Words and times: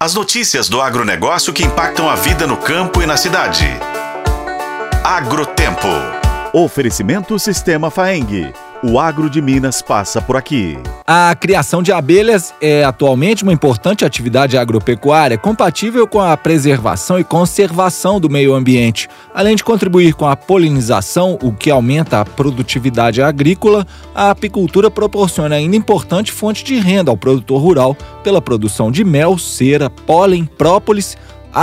As 0.00 0.14
notícias 0.14 0.68
do 0.68 0.80
agronegócio 0.80 1.52
que 1.52 1.64
impactam 1.64 2.08
a 2.08 2.14
vida 2.14 2.46
no 2.46 2.56
campo 2.56 3.02
e 3.02 3.06
na 3.06 3.16
cidade. 3.16 3.66
Agrotempo. 5.02 5.88
Oferecimento 6.52 7.36
Sistema 7.36 7.90
Faeng. 7.90 8.52
O 8.80 9.00
agro 9.00 9.28
de 9.28 9.42
Minas 9.42 9.82
passa 9.82 10.22
por 10.22 10.36
aqui. 10.36 10.78
A 11.04 11.34
criação 11.34 11.82
de 11.82 11.90
abelhas 11.90 12.54
é 12.60 12.84
atualmente 12.84 13.42
uma 13.42 13.52
importante 13.52 14.04
atividade 14.04 14.56
agropecuária 14.56 15.36
compatível 15.36 16.06
com 16.06 16.20
a 16.20 16.36
preservação 16.36 17.18
e 17.18 17.24
conservação 17.24 18.20
do 18.20 18.30
meio 18.30 18.54
ambiente. 18.54 19.08
Além 19.34 19.56
de 19.56 19.64
contribuir 19.64 20.14
com 20.14 20.28
a 20.28 20.36
polinização, 20.36 21.36
o 21.42 21.52
que 21.52 21.72
aumenta 21.72 22.20
a 22.20 22.24
produtividade 22.24 23.20
agrícola, 23.20 23.84
a 24.14 24.30
apicultura 24.30 24.88
proporciona 24.88 25.56
ainda 25.56 25.74
importante 25.74 26.30
fonte 26.30 26.62
de 26.62 26.76
renda 26.76 27.10
ao 27.10 27.16
produtor 27.16 27.60
rural 27.60 27.96
pela 28.22 28.40
produção 28.40 28.92
de 28.92 29.02
mel, 29.02 29.36
cera, 29.38 29.90
pólen, 29.90 30.44
própolis 30.44 31.16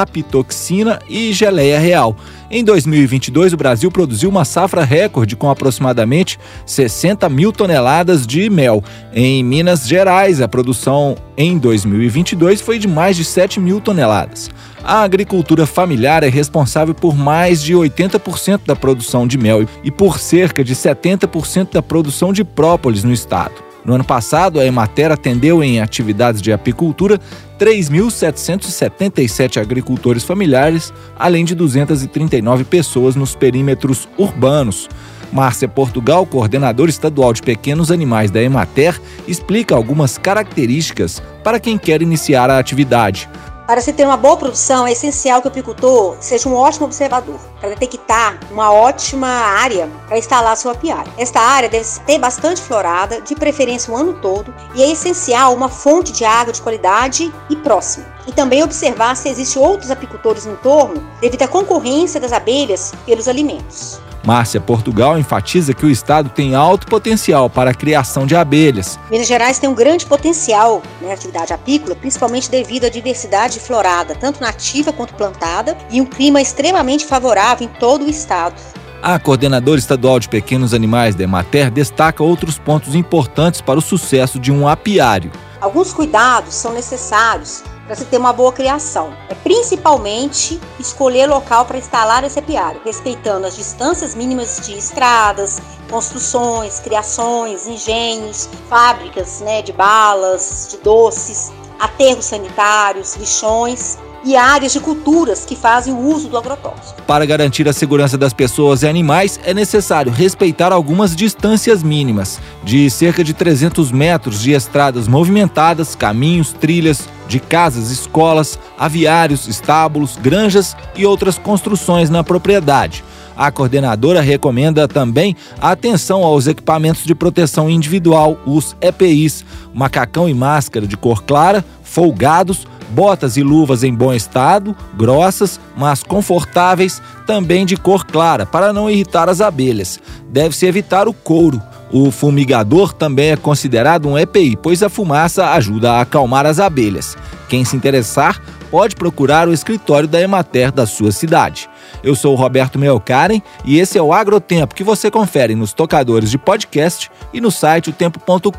apitoxina 0.00 0.98
e 1.08 1.32
geleia 1.32 1.78
real. 1.78 2.16
Em 2.50 2.62
2022, 2.62 3.52
o 3.52 3.56
Brasil 3.56 3.90
produziu 3.90 4.28
uma 4.28 4.44
safra 4.44 4.84
recorde 4.84 5.36
com 5.36 5.50
aproximadamente 5.50 6.38
60 6.66 7.28
mil 7.28 7.52
toneladas 7.52 8.26
de 8.26 8.48
mel. 8.50 8.84
Em 9.12 9.42
Minas 9.42 9.88
Gerais, 9.88 10.40
a 10.40 10.48
produção 10.48 11.16
em 11.36 11.58
2022 11.58 12.60
foi 12.60 12.78
de 12.78 12.86
mais 12.86 13.16
de 13.16 13.24
7 13.24 13.58
mil 13.58 13.80
toneladas. 13.80 14.50
A 14.84 15.02
agricultura 15.02 15.64
familiar 15.64 16.22
é 16.24 16.28
responsável 16.28 16.94
por 16.94 17.16
mais 17.16 17.62
de 17.62 17.72
80% 17.72 18.62
da 18.66 18.76
produção 18.76 19.26
de 19.26 19.38
mel 19.38 19.66
e 19.82 19.90
por 19.90 20.18
cerca 20.18 20.62
de 20.62 20.74
70% 20.74 21.72
da 21.72 21.82
produção 21.82 22.32
de 22.32 22.44
própolis 22.44 23.04
no 23.04 23.12
estado. 23.12 23.71
No 23.84 23.94
ano 23.94 24.04
passado, 24.04 24.60
a 24.60 24.66
Emater 24.66 25.10
atendeu 25.10 25.62
em 25.62 25.80
atividades 25.80 26.40
de 26.40 26.52
apicultura 26.52 27.18
3.777 27.58 29.60
agricultores 29.60 30.24
familiares, 30.24 30.92
além 31.18 31.44
de 31.44 31.54
239 31.54 32.64
pessoas 32.64 33.16
nos 33.16 33.34
perímetros 33.34 34.08
urbanos. 34.16 34.88
Márcia 35.32 35.66
Portugal, 35.66 36.26
coordenadora 36.26 36.90
estadual 36.90 37.32
de 37.32 37.42
pequenos 37.42 37.90
animais 37.90 38.30
da 38.30 38.42
Emater, 38.42 39.00
explica 39.26 39.74
algumas 39.74 40.18
características 40.18 41.22
para 41.42 41.58
quem 41.58 41.78
quer 41.78 42.02
iniciar 42.02 42.50
a 42.50 42.58
atividade. 42.58 43.28
Para 43.72 43.80
se 43.80 43.90
ter 43.90 44.04
uma 44.04 44.18
boa 44.18 44.36
produção, 44.36 44.86
é 44.86 44.92
essencial 44.92 45.40
que 45.40 45.48
o 45.48 45.50
apicultor 45.50 46.18
seja 46.20 46.46
um 46.46 46.54
ótimo 46.54 46.84
observador, 46.84 47.40
para 47.58 47.70
detectar 47.70 48.38
uma 48.50 48.70
ótima 48.70 49.26
área 49.26 49.88
para 50.06 50.18
instalar 50.18 50.54
seu 50.58 50.70
apiário. 50.70 51.10
Esta 51.16 51.40
área 51.40 51.70
deve 51.70 51.88
ter 52.00 52.18
bastante 52.18 52.60
florada, 52.60 53.22
de 53.22 53.34
preferência 53.34 53.90
o 53.90 53.96
ano 53.96 54.12
todo, 54.20 54.54
e 54.74 54.82
é 54.82 54.90
essencial 54.90 55.54
uma 55.54 55.70
fonte 55.70 56.12
de 56.12 56.22
água 56.22 56.52
de 56.52 56.60
qualidade 56.60 57.32
e 57.48 57.56
próxima. 57.56 58.04
E 58.26 58.32
também 58.32 58.62
observar 58.62 59.16
se 59.16 59.30
existem 59.30 59.62
outros 59.62 59.90
apicultores 59.90 60.44
no 60.44 60.52
entorno, 60.52 61.02
devido 61.18 61.40
à 61.40 61.48
concorrência 61.48 62.20
das 62.20 62.34
abelhas 62.34 62.92
pelos 63.06 63.26
alimentos. 63.26 63.98
Márcia 64.24 64.60
Portugal 64.60 65.18
enfatiza 65.18 65.74
que 65.74 65.84
o 65.84 65.90
estado 65.90 66.30
tem 66.30 66.54
alto 66.54 66.86
potencial 66.86 67.50
para 67.50 67.70
a 67.70 67.74
criação 67.74 68.26
de 68.26 68.36
abelhas. 68.36 68.98
Minas 69.10 69.26
Gerais 69.26 69.58
tem 69.58 69.68
um 69.68 69.74
grande 69.74 70.06
potencial 70.06 70.82
na 71.00 71.08
né, 71.08 71.14
atividade 71.14 71.52
apícola, 71.52 71.96
principalmente 71.96 72.50
devido 72.50 72.84
à 72.84 72.88
diversidade 72.88 73.58
florada, 73.58 74.14
tanto 74.14 74.40
nativa 74.40 74.92
quanto 74.92 75.14
plantada, 75.14 75.76
e 75.90 76.00
um 76.00 76.06
clima 76.06 76.40
extremamente 76.40 77.04
favorável 77.04 77.66
em 77.66 77.70
todo 77.78 78.04
o 78.04 78.10
estado. 78.10 78.54
A 79.02 79.18
coordenadora 79.18 79.80
estadual 79.80 80.20
de 80.20 80.28
pequenos 80.28 80.72
animais 80.72 81.16
da 81.16 81.24
Emater 81.24 81.72
destaca 81.72 82.22
outros 82.22 82.56
pontos 82.56 82.94
importantes 82.94 83.60
para 83.60 83.78
o 83.78 83.82
sucesso 83.82 84.38
de 84.38 84.52
um 84.52 84.68
apiário. 84.68 85.32
Alguns 85.60 85.92
cuidados 85.92 86.54
são 86.54 86.72
necessários 86.72 87.64
para 87.92 87.98
se 87.98 88.06
ter 88.06 88.16
uma 88.16 88.32
boa 88.32 88.50
criação. 88.50 89.12
É 89.28 89.34
principalmente 89.34 90.58
escolher 90.80 91.26
local 91.26 91.66
para 91.66 91.76
instalar 91.76 92.24
esse 92.24 92.38
apiário, 92.38 92.80
respeitando 92.82 93.46
as 93.46 93.54
distâncias 93.54 94.14
mínimas 94.14 94.62
de 94.64 94.78
estradas, 94.78 95.60
construções, 95.90 96.80
criações, 96.80 97.66
engenhos, 97.66 98.48
fábricas 98.70 99.42
né, 99.42 99.60
de 99.60 99.74
balas, 99.74 100.68
de 100.70 100.78
doces, 100.78 101.52
aterros 101.78 102.24
sanitários, 102.24 103.14
lixões 103.16 103.98
e 104.24 104.36
áreas 104.36 104.72
de 104.72 104.80
culturas 104.80 105.44
que 105.44 105.56
fazem 105.56 105.92
o 105.92 105.98
uso 105.98 106.28
do 106.28 106.38
agrotóxico. 106.38 107.02
Para 107.02 107.26
garantir 107.26 107.68
a 107.68 107.72
segurança 107.72 108.16
das 108.16 108.32
pessoas 108.32 108.82
e 108.82 108.88
animais, 108.88 109.38
é 109.44 109.52
necessário 109.52 110.12
respeitar 110.12 110.72
algumas 110.72 111.14
distâncias 111.14 111.82
mínimas, 111.82 112.40
de 112.62 112.88
cerca 112.88 113.22
de 113.24 113.34
300 113.34 113.90
metros 113.90 114.40
de 114.40 114.52
estradas 114.52 115.08
movimentadas, 115.08 115.94
caminhos, 115.94 116.52
trilhas, 116.52 117.08
de 117.32 117.40
casas, 117.40 117.90
escolas, 117.90 118.58
aviários, 118.78 119.48
estábulos, 119.48 120.18
granjas 120.20 120.76
e 120.94 121.06
outras 121.06 121.38
construções 121.38 122.10
na 122.10 122.22
propriedade. 122.22 123.02
A 123.34 123.50
coordenadora 123.50 124.20
recomenda 124.20 124.86
também 124.86 125.34
a 125.58 125.70
atenção 125.70 126.22
aos 126.22 126.46
equipamentos 126.46 127.04
de 127.04 127.14
proteção 127.14 127.70
individual, 127.70 128.38
os 128.44 128.76
EPIs, 128.82 129.46
macacão 129.72 130.28
e 130.28 130.34
máscara 130.34 130.86
de 130.86 130.94
cor 130.94 131.22
clara, 131.22 131.64
folgados, 131.82 132.66
botas 132.90 133.38
e 133.38 133.42
luvas 133.42 133.82
em 133.82 133.94
bom 133.94 134.12
estado, 134.12 134.76
grossas, 134.94 135.58
mas 135.74 136.02
confortáveis, 136.02 137.00
também 137.26 137.64
de 137.64 137.78
cor 137.78 138.04
clara, 138.04 138.44
para 138.44 138.74
não 138.74 138.90
irritar 138.90 139.30
as 139.30 139.40
abelhas. 139.40 139.98
Deve-se 140.28 140.66
evitar 140.66 141.08
o 141.08 141.14
couro. 141.14 141.62
O 141.92 142.10
fumigador 142.10 142.94
também 142.94 143.32
é 143.32 143.36
considerado 143.36 144.08
um 144.08 144.18
EPI, 144.18 144.56
pois 144.56 144.82
a 144.82 144.88
fumaça 144.88 145.50
ajuda 145.50 145.92
a 145.92 146.00
acalmar 146.00 146.46
as 146.46 146.58
abelhas. 146.58 147.16
Quem 147.48 147.66
se 147.66 147.76
interessar 147.76 148.40
pode 148.70 148.96
procurar 148.96 149.46
o 149.46 149.52
escritório 149.52 150.08
da 150.08 150.18
Emater 150.18 150.72
da 150.72 150.86
sua 150.86 151.12
cidade. 151.12 151.68
Eu 152.02 152.14
sou 152.14 152.32
o 152.32 152.36
Roberto 152.36 152.78
Meocaren 152.78 153.42
e 153.66 153.78
esse 153.78 153.98
é 153.98 154.02
o 154.02 154.14
Agrotempo 154.14 154.74
que 154.74 154.82
você 154.82 155.10
confere 155.10 155.54
nos 155.54 155.74
tocadores 155.74 156.30
de 156.30 156.38
podcast 156.38 157.10
e 157.34 157.40
no 157.42 157.50
site 157.50 157.90
otempo.com.br. 157.90 158.50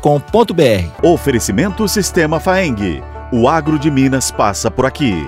Oferecimento 1.02 1.88
Sistema 1.88 2.38
Faeng. 2.38 3.02
O 3.32 3.48
agro 3.48 3.76
de 3.76 3.90
Minas 3.90 4.30
passa 4.30 4.70
por 4.70 4.86
aqui. 4.86 5.26